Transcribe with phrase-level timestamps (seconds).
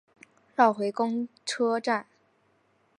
[0.55, 2.07] 绕回公车站